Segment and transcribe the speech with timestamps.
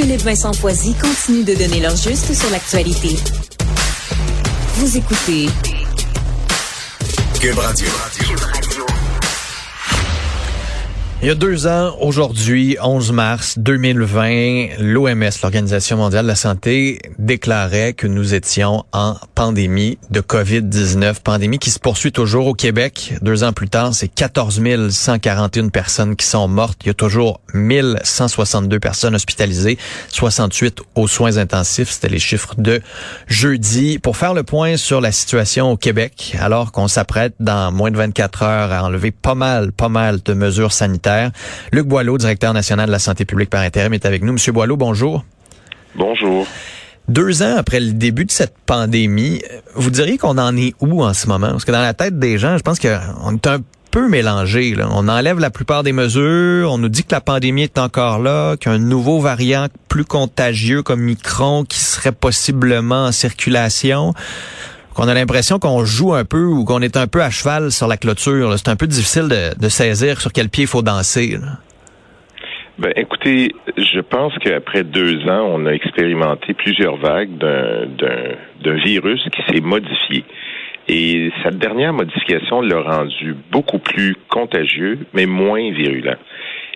[0.00, 3.16] Philippe Vincent Foisy continue de donner leur juste sur l'actualité.
[4.76, 5.48] Vous écoutez
[7.40, 7.88] Cube Radio.
[11.20, 17.00] Il y a deux ans, aujourd'hui, 11 mars 2020, l'OMS, l'Organisation mondiale de la santé,
[17.18, 23.14] déclarait que nous étions en pandémie de COVID-19, pandémie qui se poursuit toujours au Québec.
[23.20, 26.78] Deux ans plus tard, c'est 14 141 personnes qui sont mortes.
[26.84, 29.76] Il y a toujours 1162 personnes hospitalisées,
[30.10, 31.90] 68 aux soins intensifs.
[31.90, 32.80] C'était les chiffres de
[33.26, 33.98] jeudi.
[33.98, 37.96] Pour faire le point sur la situation au Québec, alors qu'on s'apprête dans moins de
[37.96, 41.07] 24 heures à enlever pas mal, pas mal de mesures sanitaires,
[41.72, 44.32] Luc Boileau, directeur national de la santé publique par intérim, est avec nous.
[44.32, 45.24] Monsieur Boileau, bonjour.
[45.94, 46.46] Bonjour.
[47.08, 49.40] Deux ans après le début de cette pandémie,
[49.74, 51.48] vous diriez qu'on en est où en ce moment?
[51.48, 54.76] Parce que dans la tête des gens, je pense qu'on est un peu mélangé.
[54.90, 58.56] On enlève la plupart des mesures, on nous dit que la pandémie est encore là,
[58.58, 64.12] qu'un nouveau variant plus contagieux comme Micron qui serait possiblement en circulation
[64.98, 67.86] qu'on a l'impression qu'on joue un peu ou qu'on est un peu à cheval sur
[67.86, 68.58] la clôture.
[68.58, 71.36] C'est un peu difficile de, saisir sur quel pied il faut danser.
[72.80, 79.42] Ben, écoutez, je pense qu'après deux ans, on a expérimenté plusieurs vagues d'un virus qui
[79.52, 80.24] s'est modifié.
[80.88, 86.16] Et cette dernière modification l'a rendu beaucoup plus contagieux, mais moins virulent.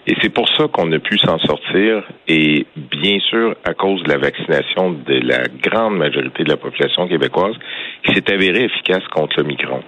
[0.06, 2.66] Et c'est pour ça qu'on a pu s'en sortir et
[3.02, 7.56] bien sûr à cause de la vaccination de la grande majorité de la population québécoise
[8.04, 9.82] qui s'est avérée efficace contre le micron.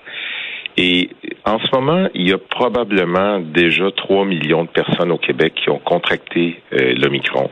[0.77, 1.11] Et
[1.45, 5.71] en ce moment, il y a probablement déjà 3 millions de personnes au Québec qui
[5.71, 7.49] ont contracté euh, le micron.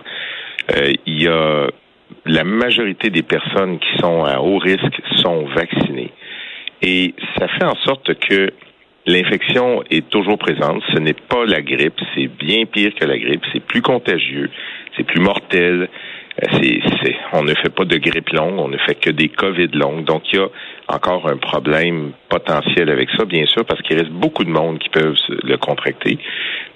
[0.74, 1.68] Euh, il y a
[2.26, 6.10] la majorité des personnes qui sont à haut risque sont vaccinées.
[6.82, 8.50] Et ça fait en sorte que
[9.06, 10.82] L'infection est toujours présente.
[10.94, 11.98] Ce n'est pas la grippe.
[12.14, 13.42] C'est bien pire que la grippe.
[13.52, 14.48] C'est plus contagieux.
[14.96, 15.88] C'est plus mortel.
[16.42, 16.78] Euh,
[17.32, 18.58] on ne fait pas de grippe longue.
[18.58, 20.04] On ne fait que des COVID longues.
[20.04, 20.46] Donc, il y a
[20.88, 24.88] encore un problème potentiel avec ça, bien sûr, parce qu'il reste beaucoup de monde qui
[24.88, 26.18] peuvent le contracter.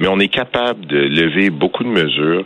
[0.00, 2.44] Mais on est capable de lever beaucoup de mesures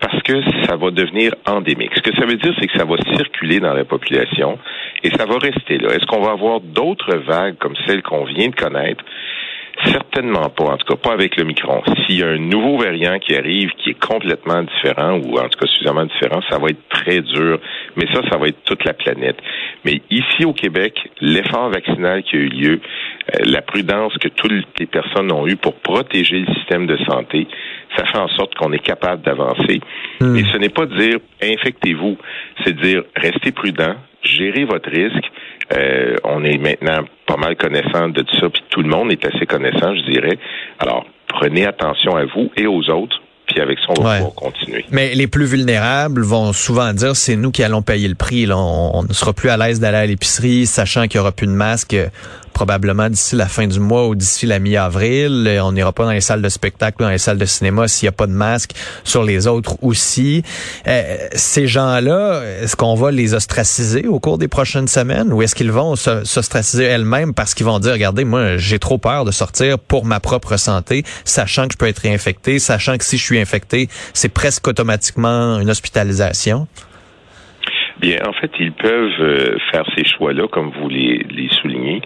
[0.00, 1.92] parce que ça va devenir endémique.
[1.94, 4.58] Ce que ça veut dire, c'est que ça va circuler dans la population
[5.02, 5.90] et ça va rester là.
[5.94, 9.04] Est-ce qu'on va avoir d'autres vagues comme celles qu'on vient de connaître?
[9.90, 11.82] Certainement pas, en tout cas pas avec le micron.
[12.06, 15.58] S'il y a un nouveau variant qui arrive qui est complètement différent ou en tout
[15.58, 17.58] cas suffisamment différent, ça va être très dur.
[17.96, 19.36] Mais ça, ça va être toute la planète.
[19.84, 22.80] Mais ici au Québec, l'effort vaccinal qui a eu lieu,
[23.34, 27.48] euh, la prudence que toutes les personnes ont eue pour protéger le système de santé,
[27.96, 29.80] ça fait en sorte qu'on est capable d'avancer.
[30.20, 30.36] Hmm.
[30.36, 32.16] Et ce n'est pas de dire infectez-vous,
[32.64, 35.30] c'est dire restez prudent, gérez votre risque.
[35.72, 39.24] Euh, on est maintenant pas mal connaissant de tout ça, puis tout le monde est
[39.24, 40.38] assez connaissant, je dirais.
[40.78, 43.20] Alors, prenez attention à vous et aux autres
[43.50, 44.84] puis avec ça, on va pouvoir continuer.
[44.90, 48.46] Mais les plus vulnérables vont souvent dire c'est nous qui allons payer le prix.
[48.46, 48.56] Là.
[48.56, 51.52] On, ne sera plus à l'aise d'aller à l'épicerie, sachant qu'il n'y aura plus de
[51.52, 51.96] masque
[52.60, 55.48] probablement d'ici la fin du mois ou d'ici la mi-avril.
[55.62, 58.04] On n'ira pas dans les salles de spectacle ou dans les salles de cinéma s'il
[58.04, 58.72] n'y a pas de masque
[59.02, 60.42] sur les autres aussi.
[60.86, 65.54] Euh, ces gens-là, est-ce qu'on va les ostraciser au cours des prochaines semaines ou est-ce
[65.54, 69.78] qu'ils vont s'ostraciser elles-mêmes parce qu'ils vont dire, regardez, moi, j'ai trop peur de sortir
[69.78, 73.40] pour ma propre santé, sachant que je peux être infecté, sachant que si je suis
[73.40, 76.68] infecté, c'est presque automatiquement une hospitalisation?
[78.00, 82.00] Bien, en fait, ils peuvent euh, faire ces choix-là, comme vous les, les soulignez,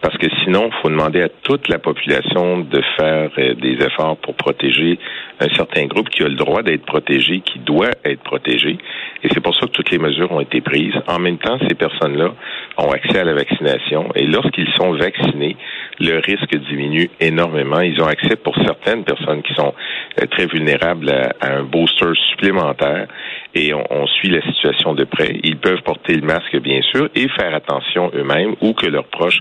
[0.00, 4.16] parce que sinon, il faut demander à toute la population de faire euh, des efforts
[4.18, 4.96] pour protéger
[5.40, 8.78] un certain groupe qui a le droit d'être protégé, qui doit être protégé.
[9.24, 10.94] Et c'est pour ça que toutes les mesures ont été prises.
[11.08, 12.32] En même temps, ces personnes-là
[12.78, 15.56] ont accès à la vaccination et lorsqu'ils sont vaccinés,
[16.00, 17.80] le risque diminue énormément.
[17.80, 19.74] Ils ont accès pour certaines personnes qui sont
[20.20, 23.06] euh, très vulnérables à, un booster supplémentaire
[23.54, 25.38] et on, on, suit la situation de près.
[25.42, 29.40] Ils peuvent porter le masque, bien sûr, et faire attention eux-mêmes ou que leurs proches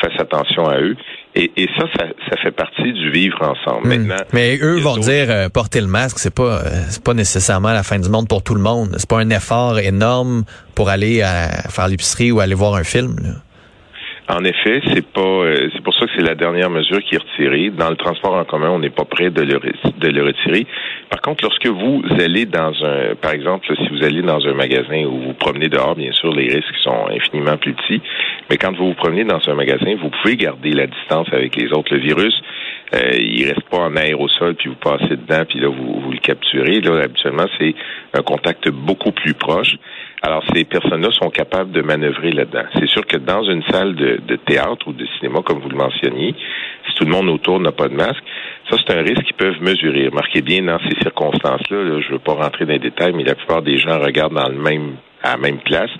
[0.00, 0.96] fassent attention à eux.
[1.34, 3.86] Et, et ça, ça, ça, fait partie du vivre ensemble.
[3.86, 4.06] Hmm.
[4.06, 7.72] Maintenant, mais eux vont dire euh, porter le masque, c'est pas euh, c'est pas nécessairement
[7.72, 8.94] la fin du monde pour tout le monde.
[8.96, 10.44] C'est pas un effort énorme
[10.74, 13.16] pour aller à faire l'épicerie ou aller voir un film.
[13.22, 13.30] Là.
[14.30, 17.18] En effet, c'est pas euh, c'est pour ça que c'est la dernière mesure qui est
[17.18, 17.70] retirée.
[17.70, 20.66] Dans le transport en commun, on n'est pas prêt de le de le retirer.
[21.08, 25.06] Par contre, lorsque vous allez dans un par exemple, si vous allez dans un magasin
[25.06, 28.02] ou vous promenez dehors, bien sûr, les risques sont infiniment plus petits.
[28.50, 31.72] Mais quand vous vous promenez dans un magasin, vous pouvez garder la distance avec les
[31.72, 31.94] autres.
[31.94, 32.34] Le virus,
[32.94, 36.00] euh, il reste pas en air au sol, puis vous passez dedans, puis là, vous,
[36.00, 36.80] vous le capturez.
[36.80, 37.74] Là, habituellement, c'est
[38.12, 39.76] un contact beaucoup plus proche.
[40.22, 42.64] Alors, ces personnes-là sont capables de manœuvrer là-dedans.
[42.74, 46.34] C'est sûr que dans une salle de, théâtre ou de cinéma, comme vous le mentionniez,
[46.88, 48.22] si tout le monde autour n'a pas de masque,
[48.68, 50.10] ça, c'est un risque qu'ils peuvent mesurer.
[50.12, 53.34] Marquez bien, dans ces circonstances-là, je ne veux pas rentrer dans les détails, mais la
[53.34, 55.90] plupart des gens regardent dans le même à la même place.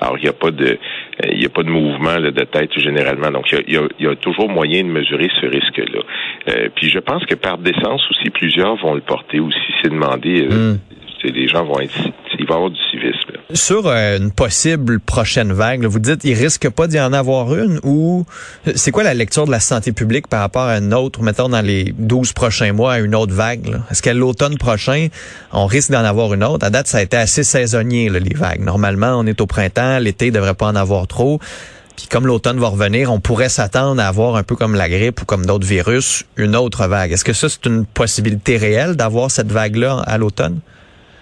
[0.00, 0.78] Alors, il n'y a pas de
[1.24, 3.32] il y a pas de mouvement de tête généralement.
[3.32, 6.00] Donc, il y a, toujours moyen de mesurer ce risque-là.
[6.48, 9.58] Euh, puis je pense que par décence aussi, plusieurs vont le porter aussi.
[9.82, 10.46] C'est demandé.
[10.48, 10.78] Euh, hmm.
[11.24, 11.92] Les gens vont être
[12.38, 13.27] il va y avoir du civisme.
[13.54, 17.80] Sur euh, une possible prochaine vague, vous dites il risque pas d'y en avoir une
[17.82, 18.26] ou
[18.74, 21.62] c'est quoi la lecture de la santé publique par rapport à une autre, mettons dans
[21.62, 23.80] les 12 prochains mois, à une autre vague?
[23.90, 25.08] Est-ce qu'à l'automne prochain,
[25.50, 26.66] on risque d'en avoir une autre?
[26.66, 28.60] À date, ça a été assez saisonnier, les vagues.
[28.60, 31.40] Normalement, on est au printemps, l'été devrait pas en avoir trop.
[31.96, 35.22] Puis comme l'automne va revenir, on pourrait s'attendre à avoir un peu comme la grippe
[35.22, 37.12] ou comme d'autres virus, une autre vague.
[37.12, 40.60] Est-ce que ça, c'est une possibilité réelle d'avoir cette vague-là à l'automne?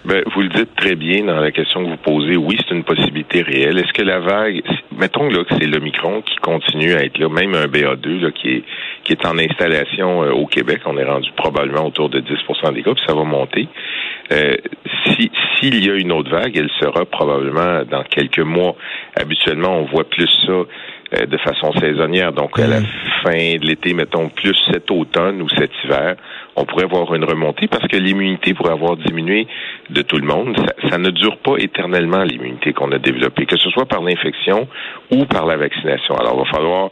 [0.07, 2.37] Ben, vous le dites très bien dans la question que vous posez.
[2.37, 3.77] Oui, c'est une possibilité réelle.
[3.77, 4.63] Est-ce que la vague,
[4.97, 8.47] mettons là que c'est l'Omicron qui continue à être là, même un BA2 là, qui
[8.51, 8.63] est
[9.03, 12.83] qui est en installation euh, au Québec, on est rendu probablement autour de 10% des
[12.83, 13.67] cas, puis ça va monter.
[14.31, 14.55] Euh,
[15.05, 18.75] si s'il y a une autre vague, elle sera probablement dans quelques mois.
[19.19, 20.63] Habituellement, on voit plus ça
[21.11, 22.33] de façon saisonnière.
[22.33, 22.81] Donc, à la
[23.23, 26.15] fin de l'été, mettons plus cet automne ou cet hiver,
[26.55, 29.47] on pourrait voir une remontée parce que l'immunité pourrait avoir diminué
[29.89, 30.57] de tout le monde.
[30.89, 34.67] Ça, ne dure pas éternellement l'immunité qu'on a développée, que ce soit par l'infection
[35.11, 36.15] ou par la vaccination.
[36.15, 36.89] Alors, il va falloir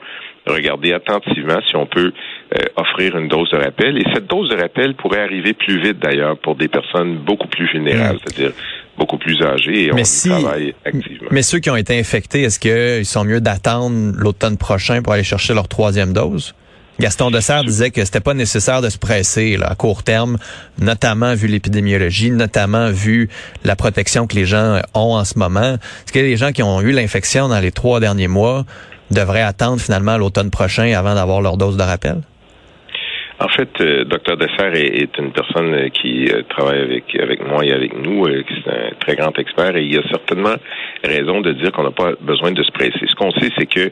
[0.48, 2.14] regarder attentivement si on peut
[2.56, 3.98] euh, offrir une dose de rappel.
[3.98, 7.66] Et cette dose de rappel pourrait arriver plus vite d'ailleurs pour des personnes beaucoup plus
[7.66, 8.54] vulnérables, c'est-à-dire
[8.98, 11.28] beaucoup plus âgés et mais on travaille activement.
[11.32, 15.24] Mais ceux qui ont été infectés, est-ce qu'ils sont mieux d'attendre l'automne prochain pour aller
[15.24, 16.54] chercher leur troisième dose?
[16.98, 20.38] Gaston Dessert disait que c'était pas nécessaire de se presser là, à court terme,
[20.80, 23.30] notamment vu l'épidémiologie, notamment vu
[23.66, 25.74] la protection que les gens ont en ce moment.
[25.74, 28.66] Est-ce que les gens qui ont eu l'infection dans les trois derniers mois
[29.12, 32.22] devraient attendre finalement l'automne prochain avant d'avoir leur dose de rappel?
[33.38, 37.66] En fait, euh, Dr Dessert est, une personne euh, qui euh, travaille avec avec moi
[37.66, 40.56] et avec nous, qui est un très grand expert, et il y a certainement
[41.04, 43.06] raison de dire qu'on n'a pas besoin de se presser.
[43.06, 43.92] Ce qu'on sait, c'est que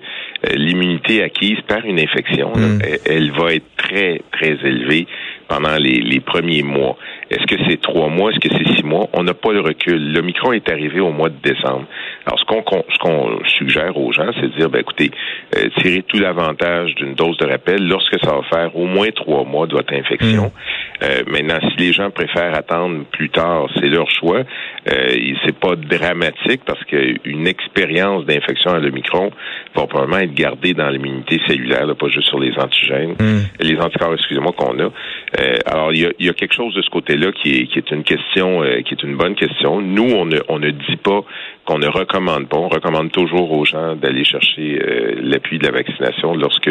[0.55, 2.79] l'immunité acquise par une infection, mm.
[3.05, 5.07] elle, va être très très élevée
[5.49, 6.97] pendant les, les premiers mois.
[7.33, 8.31] Est-ce que c'est trois mois?
[8.31, 9.07] Est-ce que c'est six mois?
[9.13, 10.13] On n'a pas le recul.
[10.13, 11.85] Le micron est arrivé au mois de décembre.
[12.25, 15.11] Alors, ce qu'on suggère aux gens, c'est de dire, ben, écoutez,
[15.57, 19.43] euh, tirez tout l'avantage d'une dose de rappel lorsque ça va faire au moins trois
[19.43, 20.45] mois de votre infection.
[20.45, 21.03] Mm.
[21.03, 24.43] Euh, maintenant, si les gens préfèrent attendre plus tard, c'est leur choix.
[24.89, 29.31] Euh, c'est pas dramatique parce qu'une expérience d'infection à l'Omicron
[29.75, 33.41] va probablement être gardée dans l'immunité cellulaire, pas juste sur les antigènes, mm.
[33.61, 34.83] les anticorps, excusez-moi, qu'on a.
[34.83, 37.79] Euh, alors, il y a, y a, quelque chose de ce côté-là qui est, qui
[37.79, 39.81] est une question, euh, qui est une bonne question.
[39.81, 41.21] Nous, on ne, on ne dit pas
[41.65, 42.57] qu'on ne recommande pas.
[42.57, 46.69] On recommande toujours aux gens d'aller chercher euh, l'appui de la vaccination lorsque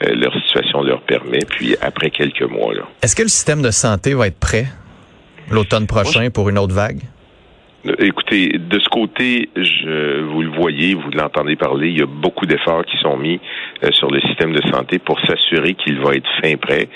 [0.00, 2.72] leur situation leur permet, puis après quelques mois.
[3.02, 4.66] Est-ce que le système de santé va être prêt
[5.50, 7.02] l'automne prochain pour une autre vague?
[7.98, 12.46] Écoutez, de ce côté, je, vous le voyez, vous l'entendez parler, il y a beaucoup
[12.46, 13.40] d'efforts qui sont mis
[13.82, 16.88] euh, sur le système de santé pour s'assurer qu'il va être fin prêt.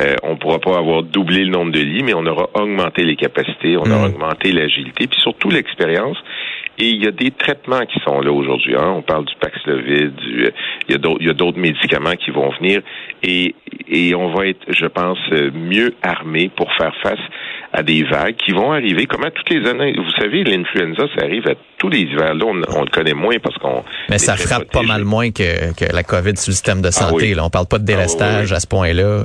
[0.00, 3.04] Euh, on ne pourra pas avoir doublé le nombre de lits, mais on aura augmenté
[3.04, 4.14] les capacités, on aura mm.
[4.14, 6.18] augmenté l'agilité, puis surtout l'expérience.
[6.76, 8.74] Et il y a des traitements qui sont là aujourd'hui.
[8.76, 8.94] Hein.
[8.96, 10.50] On parle du Paxlovid, du,
[10.88, 10.92] il
[11.24, 12.82] y a d'autres médicaments qui vont venir
[13.22, 13.54] et,
[13.88, 15.18] et on va être, je pense,
[15.54, 17.20] mieux armé pour faire face
[17.74, 19.94] à des vagues qui vont arriver comme à toutes les années.
[19.96, 22.34] Vous savez, l'influenza, ça arrive à tous les hivers.
[22.34, 23.82] Là, on, le connaît moins parce qu'on.
[24.08, 26.92] Mais ça frappe pas mal moins que, que la COVID sur le système de ah
[26.92, 27.32] santé.
[27.32, 29.02] On Là, on parle pas de délestage ah à ce point-là.
[29.02, 29.24] Euh.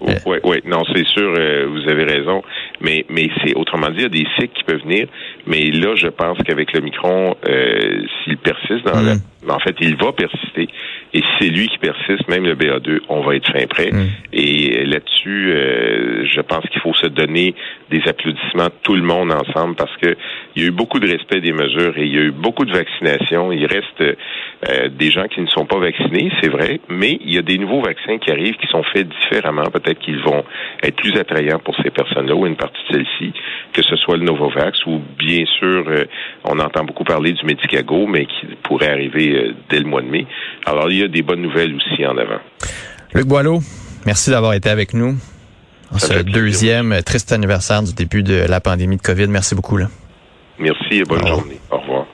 [0.00, 0.40] Oui, euh.
[0.44, 2.42] oui, non, c'est sûr, euh, vous avez raison.
[2.80, 5.08] Mais, mais c'est autrement dit, il y a des cycles qui peuvent venir.
[5.46, 9.50] Mais là, je pense qu'avec le micron, euh, s'il persiste dans la, mm.
[9.50, 10.68] en fait, il va persister.
[11.14, 13.90] Et si c'est lui qui persiste, même le BA2, on va être fin prêt.
[13.90, 14.08] Mm.
[14.32, 17.54] Et là-dessus, euh, je pense qu'il faut se donner
[17.90, 20.16] des applaudissements tout le monde ensemble parce que
[20.54, 22.64] il y a eu beaucoup de respect des mesures et il y a eu beaucoup
[22.64, 23.52] de vaccinations.
[23.52, 27.38] Il reste euh, des gens qui ne sont pas vaccinés, c'est vrai, mais il y
[27.38, 29.64] a des nouveaux vaccins qui arrivent qui sont faits différemment.
[29.72, 30.44] Peut-être qu'ils vont
[30.82, 33.32] être plus attrayants pour ces personnes-là ou une partie de celles-ci,
[33.72, 36.04] que ce soit le Novavax ou bien sûr, euh,
[36.44, 40.26] on entend beaucoup parler du Medicago, mais qui pourrait arriver dès le mois de mai.
[40.66, 42.40] Alors, il y a des bonnes nouvelles aussi en avant.
[43.14, 43.60] Luc Boileau,
[44.04, 45.16] merci d'avoir été avec nous
[45.92, 49.28] en ce deuxième triste anniversaire du début de la pandémie de COVID.
[49.28, 49.76] Merci beaucoup.
[49.76, 49.88] Là.
[50.58, 51.60] Merci et bonne journée.
[51.70, 52.06] Au revoir.